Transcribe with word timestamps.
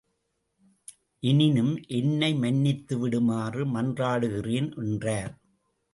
எனினும், 1.23 1.83
என்னை 1.87 2.33
மன்னித்து 2.35 2.97
விடுமாறு 2.97 3.65
மன்றாடுகிறேன் 3.65 4.69
என்றார். 4.77 5.33